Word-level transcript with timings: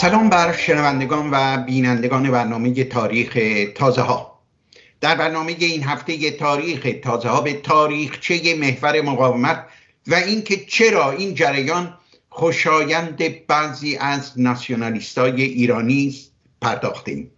سلام 0.00 0.28
بر 0.28 0.52
شنوندگان 0.52 1.30
و 1.30 1.64
بینندگان 1.64 2.30
برنامه 2.30 2.84
تاریخ 2.84 3.38
تازه 3.74 4.02
ها 4.02 4.40
در 5.00 5.14
برنامه 5.14 5.56
این 5.58 5.82
هفته 5.82 6.30
تاریخ 6.30 6.88
تازه 7.02 7.28
ها 7.28 7.40
به 7.40 7.52
تاریخچه 7.52 8.54
محور 8.54 9.00
مقاومت 9.00 9.66
و 10.06 10.14
اینکه 10.14 10.56
چرا 10.56 11.12
این 11.12 11.34
جریان 11.34 11.98
خوشایند 12.28 13.46
بعضی 13.46 13.96
از 13.96 14.40
ناسیونالیستای 14.40 15.42
ایرانی 15.42 16.14
پرداختیم. 16.60 17.30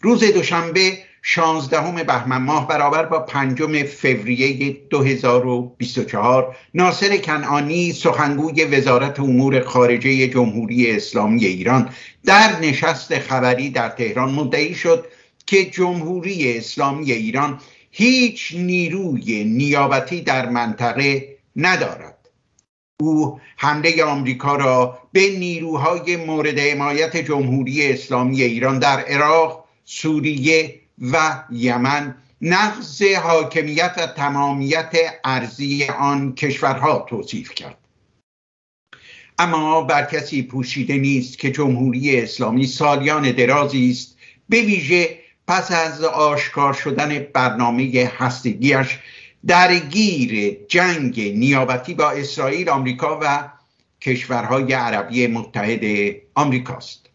روز 0.00 0.24
دوشنبه 0.24 0.98
16 1.30 2.04
بهمن 2.04 2.42
ماه 2.42 2.68
برابر 2.68 3.02
با 3.02 3.18
پنجم 3.18 3.82
فوریه 3.82 4.76
2024 4.90 6.56
ناصر 6.74 7.16
کنعانی 7.16 7.92
سخنگوی 7.92 8.64
وزارت 8.64 9.20
امور 9.20 9.60
خارجه 9.60 10.28
جمهوری 10.28 10.90
اسلامی 10.90 11.44
ایران. 11.44 11.90
در 12.24 12.60
نشست 12.60 13.18
خبری 13.18 13.70
در 13.70 13.88
تهران 13.88 14.30
مدعی 14.30 14.74
شد 14.74 15.06
که 15.46 15.64
جمهوری 15.64 16.56
اسلامی 16.58 17.12
ایران 17.12 17.60
هیچ 17.90 18.54
نیروی 18.54 19.44
نیابتی 19.44 20.20
در 20.20 20.48
منطقه 20.48 21.36
ندارد. 21.56 22.28
او 23.00 23.40
حمله 23.56 24.04
آمریکا 24.04 24.56
را 24.56 24.98
به 25.12 25.30
نیروهای 25.38 26.16
مورد 26.16 26.58
حمایت 26.58 27.16
جمهوری 27.16 27.92
اسلامی 27.92 28.42
ایران 28.42 28.78
در 28.78 29.00
عراق، 29.00 29.64
سوریه 29.84 30.87
و 31.00 31.44
یمن 31.50 32.14
نقض 32.42 33.02
حاکمیت 33.02 33.94
و 33.96 34.06
تمامیت 34.06 34.92
ارزی 35.24 35.84
آن 35.84 36.34
کشورها 36.34 37.06
توصیف 37.08 37.54
کرد. 37.54 37.78
اما 39.38 39.82
بر 39.82 40.04
کسی 40.04 40.42
پوشیده 40.42 40.96
نیست 40.96 41.38
که 41.38 41.50
جمهوری 41.50 42.20
اسلامی 42.20 42.66
سالیان 42.66 43.32
درازی 43.32 43.90
است 43.90 44.16
به 44.48 44.62
ویژه 44.62 45.18
پس 45.48 45.72
از 45.72 46.04
آشکار 46.04 46.72
شدن 46.72 47.18
برنامه 47.18 48.12
هستگیش 48.18 48.98
درگیر 49.46 50.58
جنگ 50.68 51.20
نیابتی 51.20 51.94
با 51.94 52.10
اسرائیل 52.10 52.68
آمریکا 52.68 53.18
و 53.22 53.48
کشورهای 54.00 54.72
عربی 54.72 55.26
متحد 55.26 56.14
آمریکاست. 56.34 57.07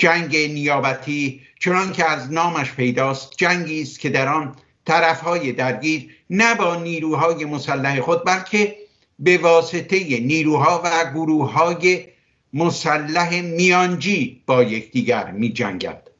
جنگ 0.00 0.36
نیابتی 0.36 1.40
چنان 1.58 1.92
که 1.92 2.10
از 2.10 2.32
نامش 2.32 2.72
پیداست 2.72 3.32
جنگی 3.36 3.82
است 3.82 4.00
که 4.00 4.08
در 4.08 4.28
آن 4.28 4.56
طرفهای 4.86 5.52
درگیر 5.52 6.10
نه 6.30 6.54
با 6.54 6.76
نیروهای 6.76 7.44
مسلح 7.44 8.00
خود 8.00 8.24
بلکه 8.24 8.76
به 9.18 9.38
واسطه 9.38 10.20
نیروها 10.20 10.80
و 10.84 11.10
گروه 11.10 11.52
های 11.52 12.04
مسلح 12.52 13.40
میانجی 13.40 14.42
با 14.46 14.62
یکدیگر 14.62 15.30
می 15.30 15.52
جنگد. 15.52 16.10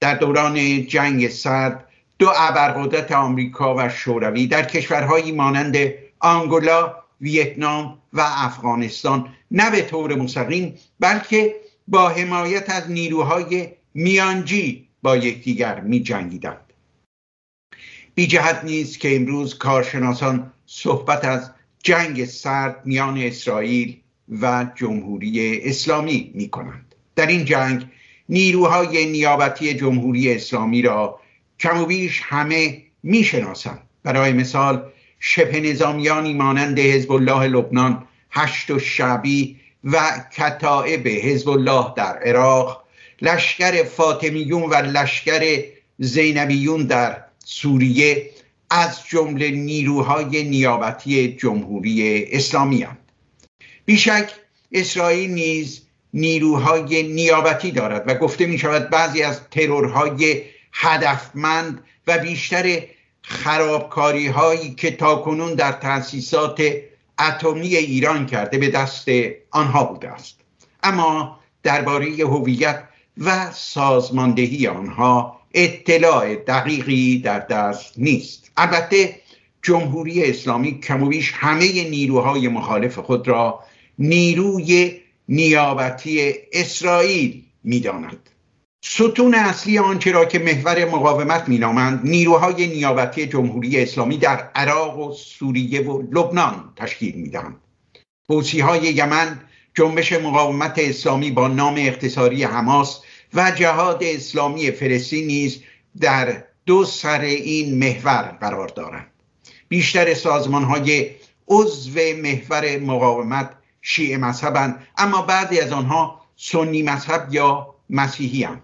در 0.00 0.14
دوران 0.14 0.86
جنگ 0.86 1.28
سرد 1.28 1.88
دو 2.18 2.32
ابرقدرت 2.36 3.12
آمریکا 3.12 3.74
و 3.74 3.88
شوروی 3.88 4.46
در 4.46 4.62
کشورهایی 4.64 5.32
مانند 5.32 5.76
آنگولا، 6.20 6.94
ویتنام 7.20 7.98
و 8.12 8.20
افغانستان 8.20 9.28
نه 9.50 9.70
به 9.70 9.82
طور 9.82 10.14
مستقیم 10.14 10.74
بلکه 11.00 11.54
با 11.88 12.08
حمایت 12.08 12.70
از 12.70 12.90
نیروهای 12.90 13.68
میانجی 13.94 14.88
با 15.02 15.16
یکدیگر 15.16 15.80
می 15.80 16.00
جنگیدند 16.00 16.72
بی 18.14 18.26
جهت 18.26 18.64
نیست 18.64 19.00
که 19.00 19.16
امروز 19.16 19.58
کارشناسان 19.58 20.52
صحبت 20.66 21.24
از 21.24 21.50
جنگ 21.82 22.24
سرد 22.24 22.86
میان 22.86 23.18
اسرائیل 23.18 23.96
و 24.40 24.66
جمهوری 24.74 25.60
اسلامی 25.62 26.30
می 26.34 26.48
کنند 26.48 26.94
در 27.16 27.26
این 27.26 27.44
جنگ 27.44 27.86
نیروهای 28.28 29.06
نیابتی 29.06 29.74
جمهوری 29.74 30.32
اسلامی 30.32 30.82
را 30.82 31.20
کم 31.60 31.82
و 31.82 31.86
بیش 31.86 32.20
همه 32.24 32.82
می 33.02 33.24
شناسند 33.24 33.80
برای 34.02 34.32
مثال 34.32 34.90
شبه 35.20 35.60
نظامیانی 35.60 36.34
مانند 36.34 36.78
حزب 36.78 37.12
الله 37.12 37.46
لبنان 37.46 38.06
هشت 38.30 38.70
و 38.70 38.78
شعبی 38.78 39.60
و 39.84 40.24
کتائب 40.36 41.08
حزب 41.08 41.48
الله 41.48 41.92
در 41.96 42.18
عراق 42.18 42.84
لشکر 43.22 43.84
فاطمیون 43.84 44.62
و 44.62 44.74
لشکر 44.74 45.64
زینبیون 45.98 46.82
در 46.82 47.24
سوریه 47.44 48.30
از 48.70 49.00
جمله 49.08 49.50
نیروهای 49.50 50.42
نیابتی 50.44 51.32
جمهوری 51.36 52.24
اسلامی 52.32 52.82
هستند 52.82 52.98
بیشک 53.84 54.32
اسرائیل 54.72 55.30
نیز 55.30 55.80
نیروهای 56.14 57.02
نیابتی 57.02 57.70
دارد 57.70 58.04
و 58.06 58.14
گفته 58.14 58.46
می 58.46 58.58
شود 58.58 58.90
بعضی 58.90 59.22
از 59.22 59.40
ترورهای 59.50 60.42
هدفمند 60.72 61.84
و 62.06 62.18
بیشتر 62.18 62.82
خرابکاری 63.22 64.26
هایی 64.26 64.74
که 64.74 64.90
تاکنون 64.90 65.54
در 65.54 65.72
تأسیسات 65.72 66.62
اتمی 67.18 67.76
ایران 67.76 68.26
کرده 68.26 68.58
به 68.58 68.68
دست 68.68 69.08
آنها 69.50 69.84
بوده 69.84 70.08
است. 70.08 70.40
اما 70.82 71.40
درباره 71.62 72.06
هویت 72.06 72.84
و 73.18 73.52
سازماندهی 73.52 74.66
آنها 74.66 75.40
اطلاع 75.54 76.34
دقیقی 76.34 77.18
در 77.18 77.38
دست 77.38 77.98
نیست. 77.98 78.50
البته 78.56 79.20
جمهوری 79.62 80.24
اسلامی 80.24 80.80
کمویش 80.80 81.32
همه 81.34 81.88
نیروهای 81.88 82.48
مخالف 82.48 82.98
خود 82.98 83.28
را 83.28 83.60
نیروی 83.98 85.00
نیابتی 85.28 86.32
اسرائیل 86.52 87.42
می‌داند. 87.64 88.30
ستون 88.86 89.34
اصلی 89.34 89.78
آنچه 89.78 90.12
را 90.12 90.24
که 90.24 90.38
محور 90.38 90.84
مقاومت 90.84 91.48
مینامند 91.48 92.00
نیروهای 92.04 92.66
نیابتی 92.66 93.26
جمهوری 93.26 93.82
اسلامی 93.82 94.18
در 94.18 94.50
عراق 94.54 94.98
و 94.98 95.12
سوریه 95.12 95.80
و 95.80 96.02
لبنان 96.12 96.72
تشکیل 96.76 97.14
می‌دهند. 97.14 97.56
های 98.62 98.82
یمن 98.82 99.40
جنبش 99.74 100.12
مقاومت 100.12 100.74
اسلامی 100.76 101.30
با 101.30 101.48
نام 101.48 101.74
اختصاری 101.78 102.44
حماس 102.44 103.00
و 103.34 103.50
جهاد 103.50 104.02
اسلامی 104.02 104.70
فلسطین 104.70 105.26
نیز 105.26 105.62
در 106.00 106.44
دو 106.66 106.84
سر 106.84 107.20
این 107.20 107.78
محور 107.78 108.38
قرار 108.40 108.68
دارند. 108.68 109.10
بیشتر 109.68 110.14
سازمان 110.14 110.64
های 110.64 111.10
عضو 111.48 112.00
محور 112.22 112.78
مقاومت 112.78 113.50
شیعه 113.82 114.16
مذهبند 114.16 114.86
اما 114.98 115.22
بعضی 115.22 115.60
از 115.60 115.72
آنها 115.72 116.20
سنی 116.36 116.82
مذهب 116.82 117.28
یا 117.30 117.74
مسیحی 117.90 118.42
هستند 118.42 118.63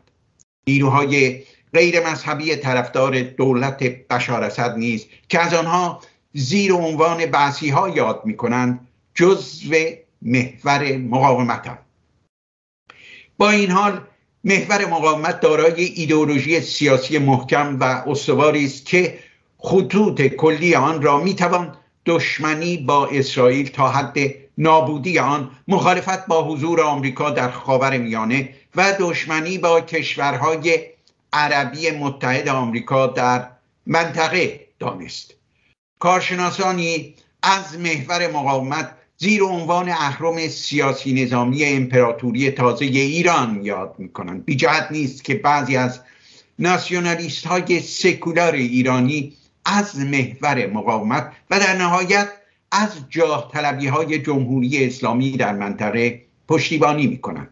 نیروهای 0.70 1.42
غیر 1.74 2.06
مذهبی 2.06 2.56
طرفدار 2.56 3.20
دولت 3.20 3.82
بشار 3.82 4.44
اسد 4.44 4.74
نیز 4.76 5.06
که 5.28 5.40
از 5.40 5.54
آنها 5.54 6.00
زیر 6.32 6.72
عنوان 6.72 7.26
بعثی 7.26 7.70
ها 7.70 7.88
یاد 7.88 8.22
می 8.24 8.36
کنند 8.36 8.88
جزو 9.14 9.74
محور 10.22 10.96
مقاومت 10.96 11.78
با 13.38 13.50
این 13.50 13.70
حال 13.70 14.00
محور 14.44 14.86
مقاومت 14.86 15.40
دارای 15.40 15.84
ایدئولوژی 15.84 16.60
سیاسی 16.60 17.18
محکم 17.18 17.76
و 17.80 17.84
استواری 17.84 18.64
است 18.64 18.86
که 18.86 19.18
خطوط 19.58 20.22
کلی 20.22 20.74
آن 20.74 21.02
را 21.02 21.20
می‌توان 21.20 21.76
دشمنی 22.06 22.76
با 22.76 23.06
اسرائیل 23.06 23.68
تا 23.68 23.88
حد 23.88 24.18
نابودی 24.60 25.18
آن 25.18 25.50
مخالفت 25.68 26.26
با 26.26 26.44
حضور 26.44 26.80
آمریکا 26.80 27.30
در 27.30 27.50
خاور 27.50 27.98
میانه 27.98 28.54
و 28.76 28.96
دشمنی 29.00 29.58
با 29.58 29.80
کشورهای 29.80 30.80
عربی 31.32 31.90
متحد 31.90 32.48
آمریکا 32.48 33.06
در 33.06 33.50
منطقه 33.86 34.60
دانست. 34.78 35.34
کارشناسانی 35.98 37.14
از 37.42 37.78
محور 37.78 38.30
مقاومت 38.30 38.94
زیر 39.16 39.42
عنوان 39.42 39.88
اهرم 39.88 40.48
سیاسی 40.48 41.24
نظامی 41.24 41.64
امپراتوری 41.64 42.50
تازه 42.50 42.84
ایران 42.84 43.60
یاد 43.64 43.94
می‌کنند. 43.98 44.44
بی 44.44 44.56
جهت 44.56 44.88
نیست 44.90 45.24
که 45.24 45.34
بعضی 45.34 45.76
از 45.76 46.00
ناسیونالیست 46.58 47.46
های 47.46 47.80
سکولار 47.80 48.52
ایرانی 48.52 49.32
از 49.64 49.98
محور 49.98 50.66
مقاومت 50.66 51.32
و 51.50 51.60
در 51.60 51.76
نهایت 51.76 52.28
از 52.72 53.04
جاه 53.08 53.50
طلبی 53.52 53.86
های 53.86 54.18
جمهوری 54.18 54.86
اسلامی 54.86 55.30
در 55.30 55.52
منطقه 55.52 56.22
پشتیبانی 56.48 57.06
می‌کنند. 57.06 57.48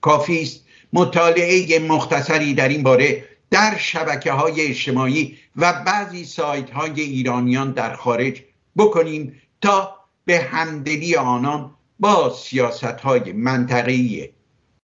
کافی 0.00 0.42
است 0.42 0.64
مطالعه 0.92 1.78
مختصری 1.78 2.54
در 2.54 2.68
این 2.68 2.82
باره 2.82 3.24
در 3.50 3.76
شبکه 3.76 4.32
های 4.32 4.60
اجتماعی 4.60 5.38
و 5.56 5.72
بعضی 5.72 6.24
سایت 6.24 6.70
های 6.70 7.00
ایرانیان 7.00 7.72
در 7.72 7.96
خارج 7.96 8.42
بکنیم 8.76 9.40
تا 9.60 9.94
به 10.24 10.38
همدلی 10.38 11.16
آنان 11.16 11.74
با 11.98 12.34
سیاست 12.34 12.84
های 12.84 13.32
منطقی 13.32 14.28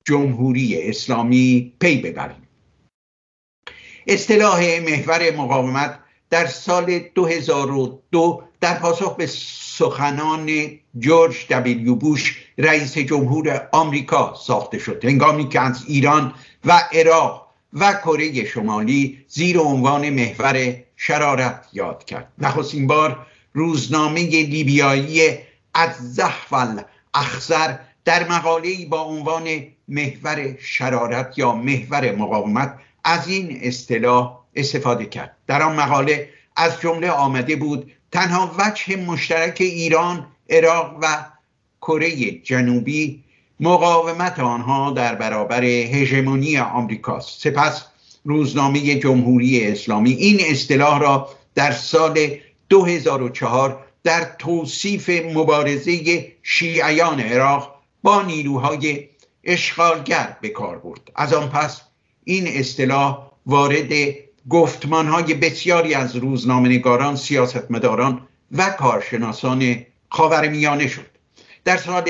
جمهوری 0.04 0.88
اسلامی 0.88 1.72
پی 1.80 1.96
ببریم. 1.96 2.48
اصطلاح 4.06 4.80
محور 4.80 5.36
مقاومت 5.36 5.98
در 6.30 6.46
سال 6.46 6.98
2002 6.98 8.42
در 8.60 8.74
پاسخ 8.74 9.16
به 9.16 9.26
سخنان 9.26 10.50
جورج 10.98 11.46
دبلیو 11.50 11.94
بوش 11.94 12.44
رئیس 12.58 12.98
جمهور 12.98 13.68
آمریکا 13.72 14.34
ساخته 14.46 14.78
شد. 14.78 15.04
هنگامی 15.04 15.48
که 15.48 15.60
از 15.60 15.84
ایران 15.86 16.34
و 16.64 16.82
عراق 16.92 17.50
و 17.72 17.92
کره 17.92 18.44
شمالی 18.44 19.24
زیر 19.28 19.58
عنوان 19.58 20.10
محور 20.10 20.76
شرارت 20.96 21.68
یاد 21.72 22.04
کرد. 22.04 22.32
نخستین 22.38 22.86
بار 22.86 23.26
روزنامه 23.52 24.20
لیبیایی 24.20 25.38
از 25.74 26.14
زحفل 26.14 26.80
اخزر 27.14 27.76
در 28.04 28.28
مقاله 28.28 28.86
با 28.86 29.00
عنوان 29.00 29.62
محور 29.88 30.56
شرارت 30.60 31.38
یا 31.38 31.52
محور 31.52 32.12
مقاومت 32.12 32.78
از 33.04 33.28
این 33.28 33.58
اصطلاح 33.62 34.38
استفاده 34.54 35.06
کرد. 35.06 35.36
در 35.46 35.62
آن 35.62 35.76
مقاله 35.76 36.28
از 36.56 36.80
جمله 36.80 37.10
آمده 37.10 37.56
بود 37.56 37.92
تنها 38.12 38.54
وجه 38.58 38.96
مشترک 38.96 39.56
ایران 39.60 40.26
عراق 40.50 40.96
و 41.02 41.26
کره 41.80 42.30
جنوبی 42.30 43.24
مقاومت 43.60 44.40
آنها 44.40 44.90
در 44.90 45.14
برابر 45.14 45.64
هژمونی 45.64 46.58
آمریکاست. 46.58 47.40
سپس 47.40 47.84
روزنامه 48.24 48.94
جمهوری 48.94 49.66
اسلامی 49.66 50.12
این 50.12 50.40
اصطلاح 50.40 51.00
را 51.00 51.28
در 51.54 51.72
سال 51.72 52.28
2004 52.68 53.84
در 54.04 54.24
توصیف 54.38 55.10
مبارزه 55.10 56.26
شیعیان 56.42 57.20
عراق 57.20 57.74
با 58.02 58.22
نیروهای 58.22 59.08
اشغالگر 59.44 60.36
به 60.40 60.48
کار 60.48 60.78
برد. 60.78 61.00
از 61.14 61.32
آن 61.32 61.48
پس 61.48 61.80
این 62.24 62.48
اصطلاح 62.48 63.30
وارد 63.46 63.92
گفتمانهای 64.50 65.34
بسیاری 65.34 65.94
از 65.94 66.16
روزنامه‌نگاران 66.16 67.16
سیاستمداران 67.16 68.20
و 68.52 68.70
کارشناسان 68.70 69.86
خاورمیانه 70.08 70.88
شد. 70.88 71.06
در 71.64 71.76
سال 71.76 72.04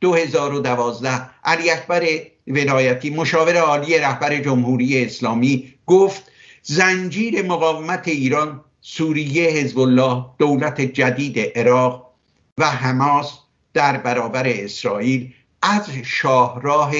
2012 0.00 1.30
علی 1.44 1.70
اکبر 1.70 2.06
ولایتی 2.46 3.10
مشاور 3.10 3.56
عالی 3.56 3.98
رهبر 3.98 4.38
جمهوری 4.38 5.04
اسلامی 5.04 5.74
گفت 5.86 6.22
زنجیر 6.62 7.42
مقاومت 7.42 8.08
ایران 8.08 8.64
سوریه 8.80 9.50
حزب 9.50 9.78
الله 9.78 10.24
دولت 10.38 10.80
جدید 10.80 11.58
عراق 11.58 12.14
و 12.58 12.70
حماس 12.70 13.38
در 13.74 13.96
برابر 13.96 14.46
اسرائیل 14.46 15.34
از 15.62 15.90
شاهراه 16.04 16.92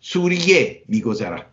سوریه 0.00 0.82
میگذرد. 0.88 1.46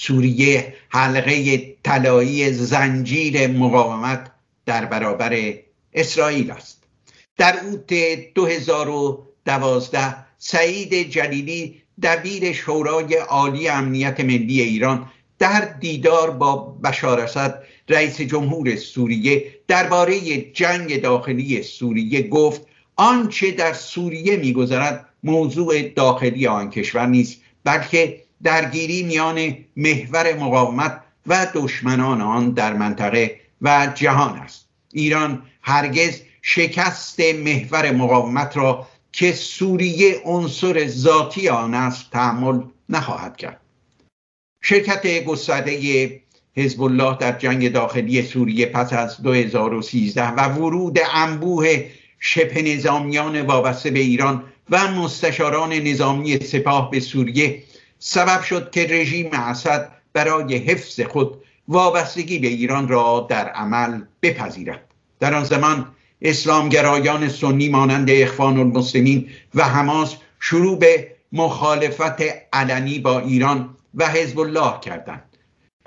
سوریه 0.00 0.74
حلقه 0.88 1.60
طلایی 1.82 2.52
زنجیر 2.52 3.46
مقاومت 3.46 4.30
در 4.66 4.84
برابر 4.84 5.54
اسرائیل 5.94 6.50
است. 6.50 6.82
در 7.36 7.60
اوت 7.64 7.94
2012 8.34 10.16
سعید 10.38 11.10
جلیلی 11.10 11.82
دبیر 12.02 12.52
شورای 12.52 13.14
عالی 13.14 13.68
امنیت 13.68 14.20
ملی 14.20 14.60
ایران 14.60 15.10
در 15.38 15.60
دیدار 15.80 16.30
با 16.30 16.56
بشار 16.56 17.20
اسد 17.20 17.62
رئیس 17.88 18.20
جمهور 18.20 18.76
سوریه 18.76 19.54
درباره 19.68 20.40
جنگ 20.40 21.00
داخلی 21.00 21.62
سوریه 21.62 22.28
گفت 22.28 22.66
آنچه 22.96 23.50
در 23.50 23.72
سوریه 23.72 24.36
میگذرد 24.36 25.08
موضوع 25.22 25.82
داخلی 25.82 26.46
آن 26.46 26.70
کشور 26.70 27.06
نیست 27.06 27.40
بلکه 27.64 28.20
درگیری 28.42 29.02
میان 29.02 29.56
محور 29.76 30.34
مقاومت 30.34 31.00
و 31.26 31.46
دشمنان 31.54 32.20
آن 32.20 32.50
در 32.50 32.72
منطقه 32.72 33.40
و 33.62 33.92
جهان 33.94 34.38
است. 34.38 34.68
ایران 34.92 35.42
هرگز 35.62 36.20
شکست 36.42 37.20
محور 37.20 37.92
مقاومت 37.92 38.56
را 38.56 38.86
که 39.12 39.32
سوریه 39.32 40.22
عنصر 40.24 40.86
ذاتی 40.86 41.48
آن 41.48 41.74
است 41.74 42.10
تحمل 42.10 42.60
نخواهد 42.88 43.36
کرد. 43.36 43.60
شرکت 44.62 45.24
گسترده 45.24 46.20
حزب 46.56 46.82
الله 46.82 47.16
در 47.16 47.38
جنگ 47.38 47.72
داخلی 47.72 48.22
سوریه 48.22 48.66
پس 48.66 48.92
از 48.92 49.22
2013 49.22 50.28
و 50.28 50.48
ورود 50.48 50.98
انبوه 51.14 51.84
شبه 52.20 52.62
نظامیان 52.62 53.42
وابسته 53.42 53.90
به 53.90 53.98
ایران 53.98 54.44
و 54.70 54.88
مستشاران 54.88 55.72
نظامی 55.72 56.38
سپاه 56.38 56.90
به 56.90 57.00
سوریه 57.00 57.62
سبب 58.02 58.42
شد 58.42 58.70
که 58.70 58.86
رژیم 58.86 59.28
اسد 59.32 59.92
برای 60.12 60.56
حفظ 60.56 61.00
خود 61.00 61.44
وابستگی 61.68 62.38
به 62.38 62.48
ایران 62.48 62.88
را 62.88 63.26
در 63.30 63.48
عمل 63.48 64.02
بپذیرد. 64.22 64.84
در 65.20 65.34
آن 65.34 65.44
زمان 65.44 65.86
اسلامگرایان 66.22 67.28
سنی 67.28 67.68
مانند 67.68 68.10
اخوان 68.10 68.58
المسلمین 68.58 69.28
و 69.54 69.64
حماس 69.64 70.16
شروع 70.40 70.78
به 70.78 71.12
مخالفت 71.32 72.22
علنی 72.52 72.98
با 72.98 73.20
ایران 73.20 73.76
و 73.94 74.08
حزب 74.08 74.38
الله 74.38 74.80
کردند 74.80 75.36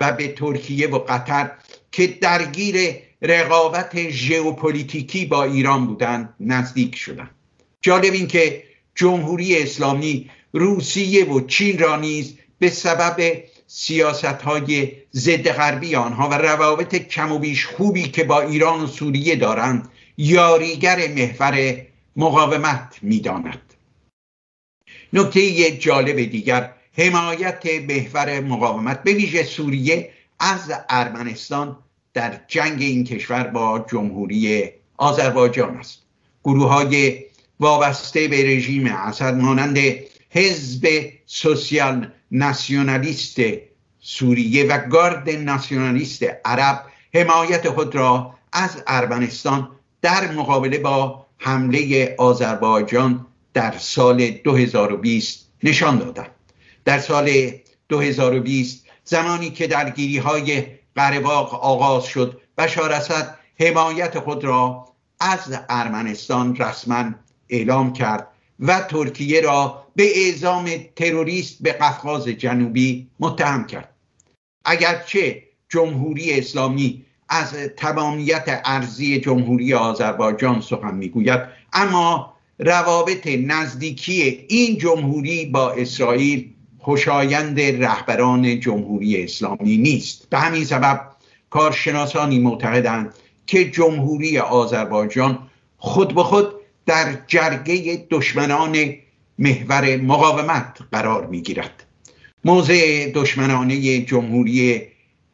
و 0.00 0.12
به 0.12 0.28
ترکیه 0.28 0.88
و 0.88 0.98
قطر 0.98 1.50
که 1.92 2.06
درگیر 2.06 2.96
رقابت 3.22 4.08
ژئوپلیتیکی 4.10 5.26
با 5.26 5.44
ایران 5.44 5.86
بودند 5.86 6.34
نزدیک 6.40 6.96
شدند. 6.96 7.30
جالب 7.80 8.12
این 8.12 8.26
که 8.26 8.62
جمهوری 8.94 9.62
اسلامی 9.62 10.30
روسیه 10.54 11.24
و 11.24 11.40
چین 11.40 11.78
را 11.78 11.96
نیز 11.96 12.38
به 12.58 12.70
سبب 12.70 13.42
سیاست 13.66 14.24
های 14.24 14.92
ضد 15.14 15.48
غربی 15.48 15.94
آنها 15.94 16.28
و 16.28 16.34
روابط 16.34 16.94
کم 16.94 17.32
و 17.32 17.38
بیش 17.38 17.66
خوبی 17.66 18.02
که 18.02 18.24
با 18.24 18.40
ایران 18.40 18.80
و 18.80 18.86
سوریه 18.86 19.36
دارند 19.36 19.88
یاریگر 20.16 21.08
محور 21.08 21.76
مقاومت 22.16 22.98
می‌داند. 23.02 23.74
نکته 25.12 25.70
جالب 25.70 26.16
دیگر 26.30 26.72
حمایت 26.98 27.66
محور 27.66 28.40
مقاومت 28.40 29.02
به 29.02 29.12
ویژه 29.12 29.42
سوریه 29.42 30.10
از 30.40 30.72
ارمنستان 30.88 31.78
در 32.14 32.40
جنگ 32.48 32.82
این 32.82 33.04
کشور 33.04 33.44
با 33.44 33.86
جمهوری 33.90 34.70
آذربایجان 34.96 35.76
است. 35.76 36.02
گروه 36.44 36.68
های 36.68 37.24
وابسته 37.60 38.28
به 38.28 38.44
رژیم 38.44 38.86
اسد 38.86 39.34
مانند 39.34 39.78
حزب 40.34 40.88
سوسیال 41.26 42.10
ناسیونالیست 42.30 43.40
سوریه 44.00 44.66
و 44.66 44.78
گارد 44.88 45.30
ناسیونالیست 45.30 46.22
عرب 46.44 46.84
حمایت 47.14 47.68
خود 47.70 47.94
را 47.94 48.34
از 48.52 48.82
ارمنستان 48.86 49.70
در 50.02 50.32
مقابله 50.32 50.78
با 50.78 51.26
حمله 51.38 52.14
آذربایجان 52.18 53.26
در 53.54 53.74
سال 53.78 54.30
2020 54.30 55.48
نشان 55.62 55.98
دادند. 55.98 56.30
در 56.84 56.98
سال 56.98 57.50
2020 57.88 58.84
زمانی 59.04 59.50
که 59.50 59.66
درگیری 59.66 60.18
های 60.18 60.66
قرباق 60.96 61.54
آغاز 61.54 62.04
شد 62.04 62.40
بشار 62.58 62.92
اسد 62.92 63.38
حمایت 63.60 64.18
خود 64.18 64.44
را 64.44 64.88
از 65.20 65.58
ارمنستان 65.68 66.56
رسما 66.56 67.10
اعلام 67.48 67.92
کرد 67.92 68.28
و 68.60 68.80
ترکیه 68.80 69.40
را 69.40 69.84
به 69.96 70.18
اعزام 70.18 70.70
تروریست 70.96 71.56
به 71.60 71.72
قفقاز 71.72 72.28
جنوبی 72.28 73.06
متهم 73.20 73.66
کرد. 73.66 73.88
اگرچه 74.64 75.42
جمهوری 75.68 76.38
اسلامی 76.38 77.04
از 77.28 77.54
تمامیت 77.76 78.60
ارزی 78.64 79.20
جمهوری 79.20 79.74
آذربایجان 79.74 80.60
سخن 80.60 80.94
می‌گوید 80.94 81.40
اما 81.72 82.34
روابط 82.58 83.26
نزدیکی 83.26 84.44
این 84.48 84.78
جمهوری 84.78 85.46
با 85.46 85.72
اسرائیل 85.72 86.50
خوشایند 86.78 87.60
رهبران 87.60 88.60
جمهوری 88.60 89.24
اسلامی 89.24 89.76
نیست. 89.76 90.30
به 90.30 90.38
همین 90.38 90.64
سبب 90.64 91.00
کارشناسانی 91.50 92.38
معتقدند 92.38 93.14
که 93.46 93.70
جمهوری 93.70 94.38
آذربایجان 94.38 95.38
خود 95.78 96.14
به 96.14 96.22
خود 96.22 96.53
در 96.86 97.16
جرگه 97.26 98.06
دشمنان 98.10 98.94
محور 99.38 99.96
مقاومت 99.96 100.78
قرار 100.92 101.26
می 101.26 101.42
گیرد 101.42 101.84
موضع 102.44 103.10
دشمنانه 103.14 103.98
جمهوری 104.00 104.82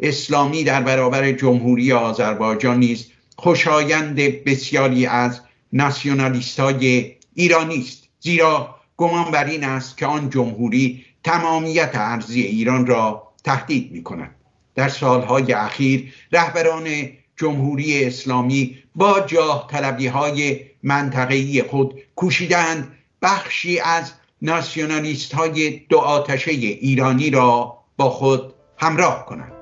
اسلامی 0.00 0.64
در 0.64 0.82
برابر 0.82 1.32
جمهوری 1.32 1.92
آذربایجان 1.92 2.78
نیز 2.78 3.06
خوشایند 3.36 4.16
بسیاری 4.16 5.06
از 5.06 5.40
ناسیونالیست 5.72 6.60
های 6.60 7.14
ایرانی 7.34 7.80
است. 7.80 8.08
زیرا 8.20 8.76
گمان 8.96 9.30
بر 9.30 9.44
این 9.44 9.64
است 9.64 9.96
که 9.96 10.06
آن 10.06 10.30
جمهوری 10.30 11.04
تمامیت 11.24 11.90
ارزی 11.94 12.42
ایران 12.42 12.86
را 12.86 13.32
تهدید 13.44 13.92
می 13.92 14.02
کند 14.02 14.34
در 14.74 14.88
سالهای 14.88 15.52
اخیر 15.52 16.14
رهبران 16.32 16.88
جمهوری 17.36 18.04
اسلامی 18.04 18.78
با 18.94 19.20
جاه 19.20 19.68
طلبی 19.70 20.06
های 20.06 20.69
منطقه‌ای 20.82 21.62
خود 21.62 22.00
کوشیدند 22.16 22.92
بخشی 23.22 23.80
از 23.80 24.12
ناسیونالیست 24.42 25.34
های 25.34 25.70
دو 25.88 25.98
آتشه 25.98 26.50
ایرانی 26.50 27.30
را 27.30 27.78
با 27.96 28.10
خود 28.10 28.54
همراه 28.78 29.26
کنند. 29.26 29.59